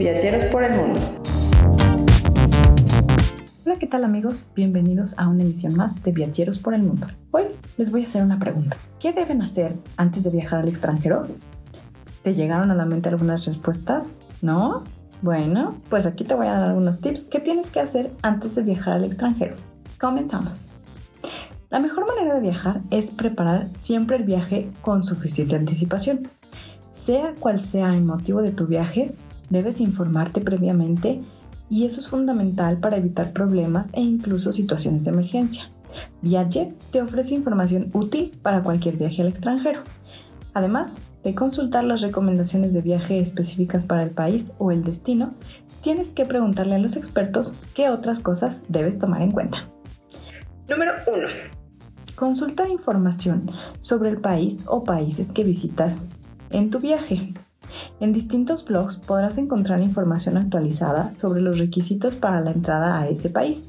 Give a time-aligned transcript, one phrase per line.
[0.00, 0.98] Viajeros por el mundo.
[3.66, 4.46] Hola, ¿qué tal amigos?
[4.56, 7.06] Bienvenidos a una emisión más de Viajeros por el mundo.
[7.32, 8.78] Hoy les voy a hacer una pregunta.
[8.98, 11.26] ¿Qué deben hacer antes de viajar al extranjero?
[12.22, 14.06] ¿Te llegaron a la mente algunas respuestas?
[14.40, 14.84] ¿No?
[15.20, 18.62] Bueno, pues aquí te voy a dar algunos tips que tienes que hacer antes de
[18.62, 19.56] viajar al extranjero.
[20.00, 20.66] Comenzamos.
[21.68, 26.30] La mejor manera de viajar es preparar siempre el viaje con suficiente anticipación.
[26.90, 29.14] Sea cual sea el motivo de tu viaje,
[29.50, 31.20] debes informarte previamente
[31.68, 35.70] y eso es fundamental para evitar problemas e incluso situaciones de emergencia.
[36.22, 39.82] Viaje te ofrece información útil para cualquier viaje al extranjero.
[40.54, 45.34] Además de consultar las recomendaciones de viaje específicas para el país o el destino,
[45.82, 49.68] tienes que preguntarle a los expertos qué otras cosas debes tomar en cuenta.
[50.68, 51.28] Número 1.
[52.14, 56.02] Consulta información sobre el país o países que visitas
[56.50, 57.32] en tu viaje.
[58.00, 63.30] En distintos blogs podrás encontrar información actualizada sobre los requisitos para la entrada a ese
[63.30, 63.66] país,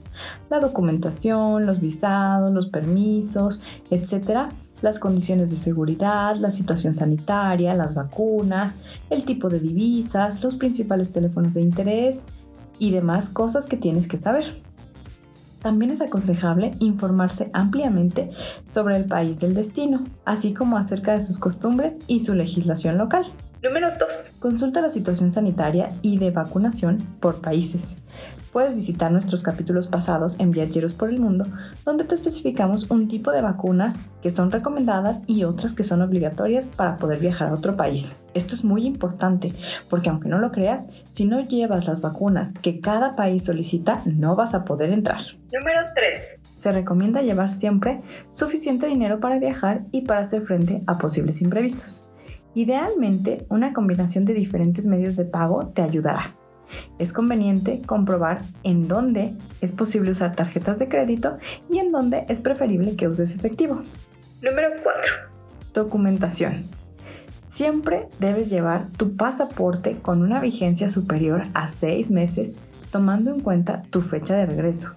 [0.50, 4.50] la documentación, los visados, los permisos, etc.,
[4.82, 8.76] las condiciones de seguridad, la situación sanitaria, las vacunas,
[9.10, 12.24] el tipo de divisas, los principales teléfonos de interés
[12.80, 14.62] y demás cosas que tienes que saber.
[15.62, 18.32] También es aconsejable informarse ampliamente
[18.70, 23.28] sobre el país del destino, así como acerca de sus costumbres y su legislación local.
[23.64, 24.10] Número 2.
[24.40, 27.96] Consulta la situación sanitaria y de vacunación por países.
[28.52, 31.46] Puedes visitar nuestros capítulos pasados en Viajeros por el Mundo,
[31.86, 36.70] donde te especificamos un tipo de vacunas que son recomendadas y otras que son obligatorias
[36.70, 38.16] para poder viajar a otro país.
[38.34, 39.54] Esto es muy importante
[39.90, 44.36] porque aunque no lo creas, si no llevas las vacunas que cada país solicita, no
[44.36, 45.22] vas a poder entrar.
[45.54, 46.22] Número 3.
[46.58, 48.02] Se recomienda llevar siempre
[48.32, 52.04] suficiente dinero para viajar y para hacer frente a posibles imprevistos.
[52.54, 56.36] Idealmente, una combinación de diferentes medios de pago te ayudará.
[57.00, 61.38] Es conveniente comprobar en dónde es posible usar tarjetas de crédito
[61.70, 63.84] y en dónde es preferible que uses efectivo.
[64.42, 65.14] Número 4.
[65.74, 66.66] Documentación.
[67.48, 72.54] Siempre debes llevar tu pasaporte con una vigencia superior a 6 meses,
[72.92, 74.94] tomando en cuenta tu fecha de regreso.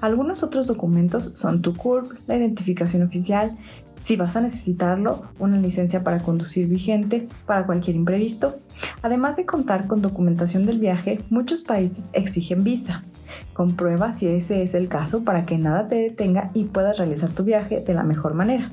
[0.00, 3.56] Algunos otros documentos son tu CURP, la identificación oficial,
[4.00, 8.58] si vas a necesitarlo, una licencia para conducir vigente para cualquier imprevisto.
[9.02, 13.04] Además de contar con documentación del viaje, muchos países exigen visa.
[13.52, 17.44] Comprueba si ese es el caso para que nada te detenga y puedas realizar tu
[17.44, 18.70] viaje de la mejor manera.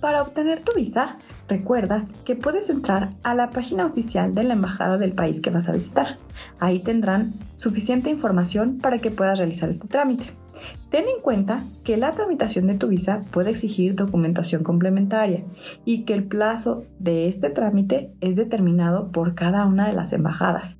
[0.00, 1.16] Para obtener tu visa,
[1.48, 5.68] recuerda que puedes entrar a la página oficial de la embajada del país que vas
[5.68, 6.18] a visitar.
[6.58, 10.43] Ahí tendrán suficiente información para que puedas realizar este trámite.
[10.90, 15.44] Ten en cuenta que la tramitación de tu visa puede exigir documentación complementaria
[15.84, 20.78] y que el plazo de este trámite es determinado por cada una de las embajadas.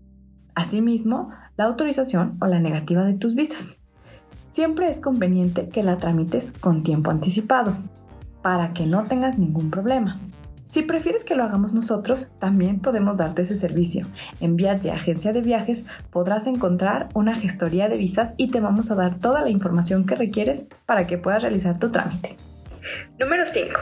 [0.55, 3.77] Asimismo, la autorización o la negativa de tus visas.
[4.51, 7.77] Siempre es conveniente que la tramites con tiempo anticipado
[8.41, 10.21] para que no tengas ningún problema.
[10.69, 14.07] Si prefieres que lo hagamos nosotros, también podemos darte ese servicio.
[14.41, 18.95] En Viaje Agencia de Viajes podrás encontrar una gestoría de visas y te vamos a
[18.95, 22.37] dar toda la información que requieres para que puedas realizar tu trámite.
[23.19, 23.73] Número 5.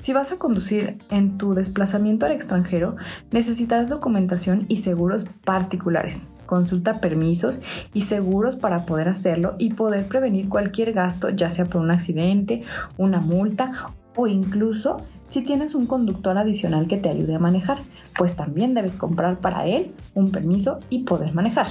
[0.00, 2.96] Si vas a conducir en tu desplazamiento al extranjero,
[3.30, 6.22] necesitas documentación y seguros particulares.
[6.46, 11.82] Consulta permisos y seguros para poder hacerlo y poder prevenir cualquier gasto, ya sea por
[11.82, 12.62] un accidente,
[12.96, 17.78] una multa o incluso si tienes un conductor adicional que te ayude a manejar,
[18.18, 21.68] pues también debes comprar para él un permiso y poder manejar.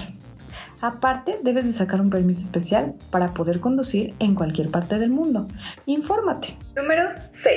[0.82, 5.48] Aparte, debes de sacar un permiso especial para poder conducir en cualquier parte del mundo.
[5.86, 6.58] Infórmate.
[6.76, 7.54] Número 6.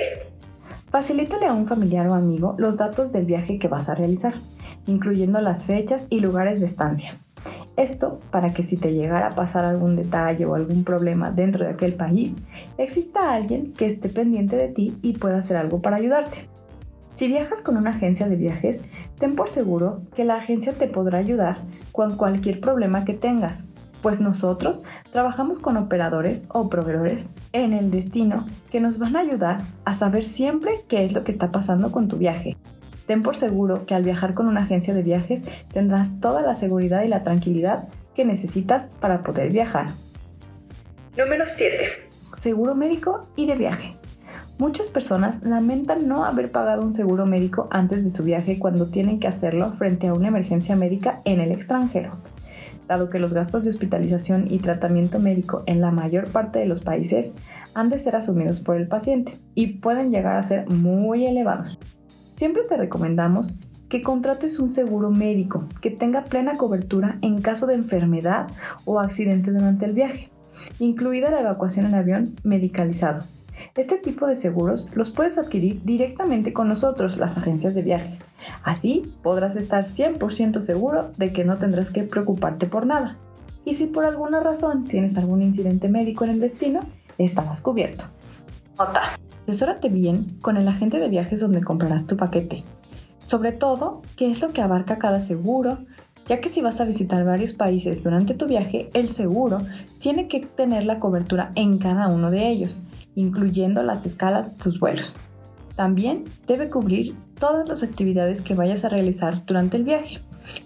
[0.90, 4.34] Facilítale a un familiar o amigo los datos del viaje que vas a realizar,
[4.86, 7.14] incluyendo las fechas y lugares de estancia.
[7.76, 11.70] Esto para que si te llegara a pasar algún detalle o algún problema dentro de
[11.70, 12.34] aquel país,
[12.76, 16.48] exista alguien que esté pendiente de ti y pueda hacer algo para ayudarte.
[17.14, 18.84] Si viajas con una agencia de viajes,
[19.18, 21.58] ten por seguro que la agencia te podrá ayudar
[21.92, 23.68] con cualquier problema que tengas,
[24.02, 29.62] pues nosotros trabajamos con operadores o proveedores en el destino que nos van a ayudar
[29.84, 32.56] a saber siempre qué es lo que está pasando con tu viaje
[33.06, 37.02] Ten por seguro que al viajar con una agencia de viajes tendrás toda la seguridad
[37.02, 39.90] y la tranquilidad que necesitas para poder viajar.
[41.16, 41.88] Número 7.
[42.38, 43.96] Seguro médico y de viaje.
[44.58, 49.18] Muchas personas lamentan no haber pagado un seguro médico antes de su viaje cuando tienen
[49.18, 52.18] que hacerlo frente a una emergencia médica en el extranjero.
[52.86, 56.82] Dado que los gastos de hospitalización y tratamiento médico en la mayor parte de los
[56.82, 57.32] países
[57.74, 61.78] han de ser asumidos por el paciente y pueden llegar a ser muy elevados.
[62.42, 67.74] Siempre te recomendamos que contrates un seguro médico que tenga plena cobertura en caso de
[67.74, 68.48] enfermedad
[68.84, 70.32] o accidente durante el viaje,
[70.80, 73.22] incluida la evacuación en avión medicalizado.
[73.76, 78.18] Este tipo de seguros los puedes adquirir directamente con nosotros, las agencias de viajes.
[78.64, 83.18] Así podrás estar 100% seguro de que no tendrás que preocuparte por nada.
[83.64, 86.80] Y si por alguna razón tienes algún incidente médico en el destino,
[87.18, 88.06] estarás cubierto.
[88.76, 89.16] Nota.
[89.46, 92.64] Asesórate bien con el agente de viajes donde comprarás tu paquete.
[93.24, 95.78] Sobre todo, qué es lo que abarca cada seguro,
[96.26, 99.58] ya que si vas a visitar varios países durante tu viaje, el seguro
[100.00, 102.82] tiene que tener la cobertura en cada uno de ellos,
[103.14, 105.14] incluyendo las escalas de tus vuelos.
[105.76, 110.20] También debe cubrir todas las actividades que vayas a realizar durante el viaje,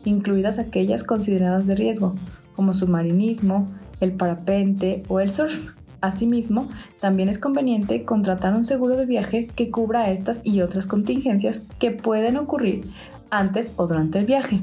[0.05, 2.15] incluidas aquellas consideradas de riesgo,
[2.55, 3.67] como submarinismo,
[4.01, 5.75] el parapente o el surf.
[6.07, 6.69] Asimismo,
[7.01, 11.91] también es conveniente contratar un seguro de viaje que cubra estas y otras contingencias que
[11.91, 12.89] pueden ocurrir
[13.29, 14.61] antes o durante el viaje,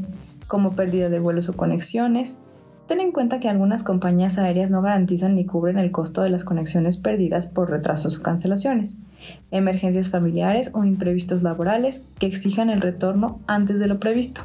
[0.47, 2.37] como pérdida de vuelos o conexiones.
[2.87, 6.45] Ten en cuenta que algunas compañías aéreas no garantizan ni cubren el costo de las
[6.45, 8.95] conexiones perdidas por retrasos o cancelaciones,
[9.51, 14.43] emergencias familiares o imprevistos laborales que exijan el retorno antes de lo previsto,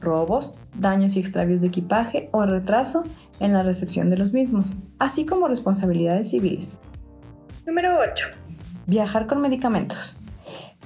[0.00, 3.04] robos, daños y extravíos de equipaje o retraso
[3.38, 4.66] en la recepción de los mismos,
[4.98, 6.78] así como responsabilidades civiles.
[7.66, 8.26] Número 8.
[8.86, 10.18] Viajar con medicamentos.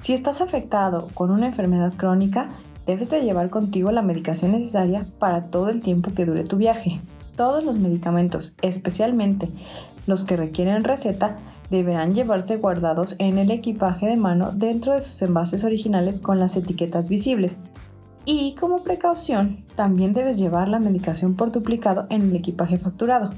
[0.01, 2.49] Si estás afectado con una enfermedad crónica,
[2.85, 7.01] debes de llevar contigo la medicación necesaria para todo el tiempo que dure tu viaje.
[7.35, 9.49] Todos los medicamentos, especialmente
[10.07, 11.37] los que requieren receta,
[11.69, 16.55] deberán llevarse guardados en el equipaje de mano dentro de sus envases originales con las
[16.55, 17.57] etiquetas visibles,
[18.25, 23.29] y como precaución, también debes llevar la medicación por duplicado en el equipaje facturado.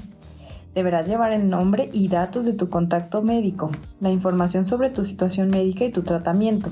[0.74, 3.70] Deberás llevar el nombre y datos de tu contacto médico,
[4.00, 6.70] la información sobre tu situación médica y tu tratamiento,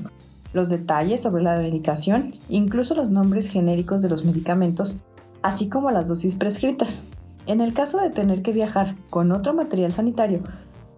[0.53, 5.01] los detalles sobre la medicación, incluso los nombres genéricos de los medicamentos,
[5.43, 7.03] así como las dosis prescritas.
[7.45, 10.41] En el caso de tener que viajar con otro material sanitario,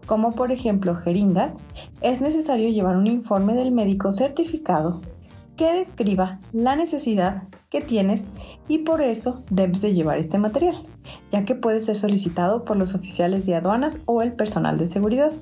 [0.06, 1.56] como por ejemplo jeringas,
[2.01, 5.01] es necesario llevar un informe del médico certificado
[5.60, 8.28] que describa la necesidad que tienes
[8.70, 10.78] y por eso debes de llevar este material,
[11.32, 15.34] ya que puede ser solicitado por los oficiales de aduanas o el personal de seguridad.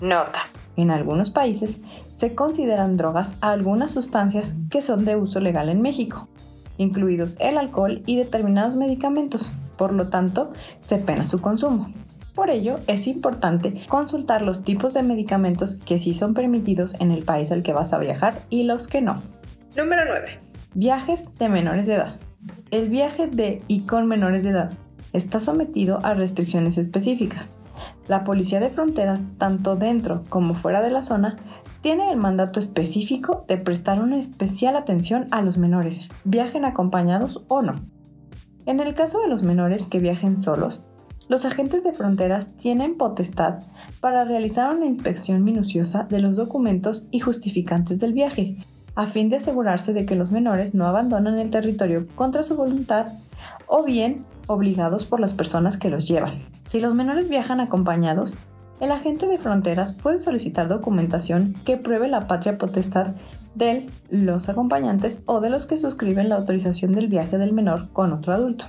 [0.00, 0.44] Nota.
[0.76, 1.82] En algunos países
[2.16, 6.26] se consideran drogas algunas sustancias que son de uso legal en México,
[6.78, 11.90] incluidos el alcohol y determinados medicamentos, por lo tanto se pena su consumo.
[12.34, 17.24] Por ello, es importante consultar los tipos de medicamentos que sí son permitidos en el
[17.24, 19.22] país al que vas a viajar y los que no.
[19.76, 20.40] Número 9.
[20.74, 22.16] Viajes de menores de edad.
[22.72, 24.72] El viaje de y con menores de edad
[25.12, 27.48] está sometido a restricciones específicas.
[28.08, 31.36] La Policía de Fronteras, tanto dentro como fuera de la zona,
[31.82, 37.62] tiene el mandato específico de prestar una especial atención a los menores, viajen acompañados o
[37.62, 37.74] no.
[38.66, 40.82] En el caso de los menores que viajen solos,
[41.28, 43.60] los agentes de fronteras tienen potestad
[44.00, 48.56] para realizar una inspección minuciosa de los documentos y justificantes del viaje,
[48.94, 53.06] a fin de asegurarse de que los menores no abandonan el territorio contra su voluntad
[53.66, 56.42] o bien obligados por las personas que los llevan.
[56.68, 58.38] Si los menores viajan acompañados,
[58.80, 63.14] el agente de fronteras puede solicitar documentación que pruebe la patria potestad
[63.54, 68.12] de los acompañantes o de los que suscriben la autorización del viaje del menor con
[68.12, 68.66] otro adulto.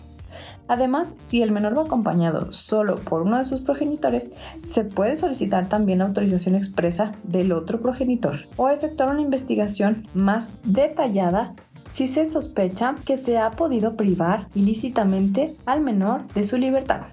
[0.67, 4.31] Además, si el menor va acompañado solo por uno de sus progenitores,
[4.65, 10.53] se puede solicitar también la autorización expresa del otro progenitor o efectuar una investigación más
[10.63, 11.53] detallada
[11.91, 17.03] si se sospecha que se ha podido privar ilícitamente al menor de su libertad.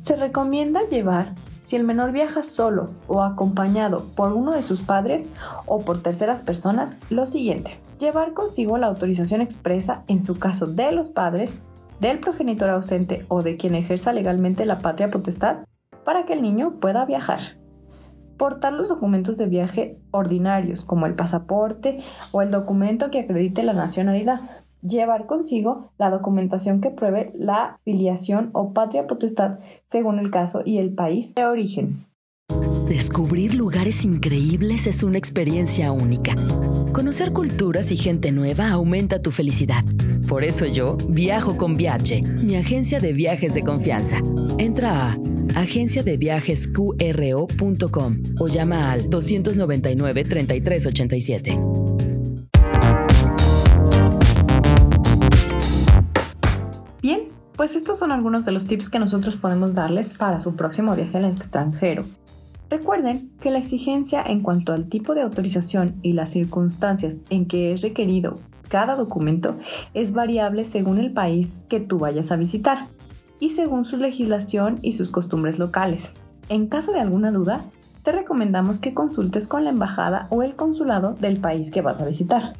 [0.00, 1.34] Se recomienda llevar
[1.68, 5.26] si el menor viaja solo o acompañado por uno de sus padres
[5.66, 7.78] o por terceras personas, lo siguiente.
[8.00, 11.58] Llevar consigo la autorización expresa en su caso de los padres
[12.00, 15.58] del progenitor ausente o de quien ejerza legalmente la patria potestad
[16.04, 17.40] para que el niño pueda viajar.
[18.36, 22.00] Portar los documentos de viaje ordinarios, como el pasaporte
[22.32, 24.40] o el documento que acredite la nacionalidad.
[24.80, 30.78] Llevar consigo la documentación que pruebe la filiación o patria potestad según el caso y
[30.78, 32.07] el país de origen.
[32.88, 36.34] Descubrir lugares increíbles es una experiencia única.
[36.94, 39.84] Conocer culturas y gente nueva aumenta tu felicidad.
[40.26, 44.22] Por eso yo viajo con Viaje, mi agencia de viajes de confianza.
[44.56, 45.18] Entra a
[45.54, 51.60] agenciadeviajesqro.com o llama al 299 3387.
[57.02, 57.20] Bien,
[57.54, 61.18] pues estos son algunos de los tips que nosotros podemos darles para su próximo viaje
[61.18, 62.06] al extranjero.
[62.70, 67.72] Recuerden que la exigencia en cuanto al tipo de autorización y las circunstancias en que
[67.72, 69.56] es requerido cada documento
[69.94, 72.86] es variable según el país que tú vayas a visitar
[73.40, 76.12] y según su legislación y sus costumbres locales.
[76.50, 77.64] En caso de alguna duda,
[78.02, 82.06] te recomendamos que consultes con la embajada o el consulado del país que vas a
[82.06, 82.54] visitar.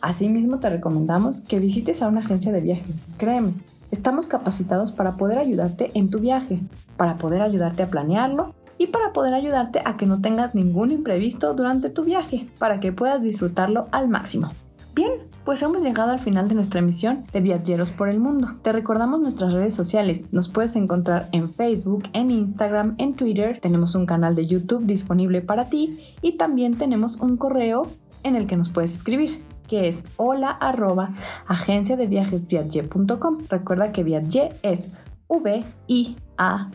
[0.00, 3.04] Asimismo, te recomendamos que visites a una agencia de viajes.
[3.16, 3.54] Créeme,
[3.90, 6.60] estamos capacitados para poder ayudarte en tu viaje,
[6.96, 11.54] para poder ayudarte a planearlo y para poder ayudarte a que no tengas ningún imprevisto
[11.54, 14.50] durante tu viaje, para que puedas disfrutarlo al máximo.
[14.94, 15.10] Bien,
[15.44, 18.56] pues hemos llegado al final de nuestra emisión de Viajeros por el Mundo.
[18.60, 20.28] Te recordamos nuestras redes sociales.
[20.32, 23.58] Nos puedes encontrar en Facebook, en Instagram, en Twitter.
[23.60, 27.88] Tenemos un canal de YouTube disponible para ti y también tenemos un correo
[28.22, 31.14] en el que nos puedes escribir que es hola arroba
[31.46, 34.88] agencia Recuerda que Viaje es
[35.26, 36.70] V I A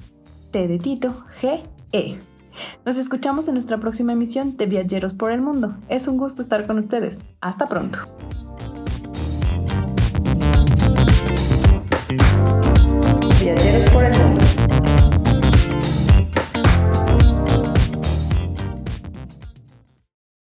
[0.50, 1.62] T de Tito G
[1.92, 2.20] E.
[2.86, 5.78] Nos escuchamos en nuestra próxima emisión de Viajeros por el Mundo.
[5.88, 7.20] Es un gusto estar con ustedes.
[7.42, 8.00] Hasta pronto.